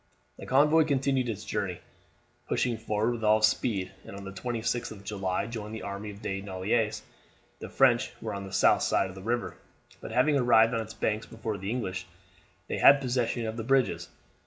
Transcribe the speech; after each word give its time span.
The 0.39 0.47
convoy 0.47 0.85
continued 0.85 1.29
its 1.29 1.45
journey, 1.45 1.79
pushing 2.47 2.75
forward 2.79 3.11
with 3.11 3.23
all 3.23 3.43
speed, 3.43 3.91
and 4.03 4.15
on 4.15 4.23
the 4.23 4.31
26th 4.31 4.89
of 4.91 5.03
July 5.03 5.45
joined 5.45 5.75
the 5.75 5.83
army 5.83 6.09
of 6.09 6.23
De 6.23 6.41
Noailles. 6.41 7.03
The 7.59 7.69
French 7.69 8.11
were 8.19 8.33
on 8.33 8.43
the 8.43 8.51
south 8.51 8.81
side 8.81 9.09
of 9.09 9.15
the 9.15 9.21
river, 9.21 9.57
but 9.99 10.09
having 10.11 10.35
arrived 10.39 10.73
on 10.73 10.81
its 10.81 10.95
banks 10.95 11.27
before 11.27 11.59
the 11.59 11.69
English 11.69 12.07
they 12.67 12.79
had 12.79 12.99
possession 12.99 13.45
of 13.45 13.57
the 13.57 13.63
bridges. 13.63 14.09